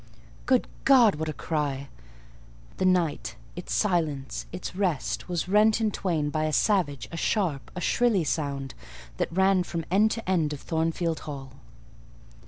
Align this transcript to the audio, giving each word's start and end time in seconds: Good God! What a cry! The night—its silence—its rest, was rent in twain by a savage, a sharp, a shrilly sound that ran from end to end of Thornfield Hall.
Good 0.47 0.67
God! 0.83 1.13
What 1.13 1.29
a 1.29 1.33
cry! 1.33 1.87
The 2.77 2.85
night—its 2.85 3.71
silence—its 3.71 4.75
rest, 4.75 5.29
was 5.29 5.47
rent 5.47 5.79
in 5.79 5.91
twain 5.91 6.31
by 6.31 6.45
a 6.45 6.53
savage, 6.53 7.07
a 7.11 7.17
sharp, 7.17 7.69
a 7.75 7.81
shrilly 7.81 8.23
sound 8.23 8.73
that 9.17 9.31
ran 9.31 9.61
from 9.61 9.85
end 9.91 10.09
to 10.09 10.27
end 10.27 10.53
of 10.53 10.59
Thornfield 10.59 11.19
Hall. 11.29 11.51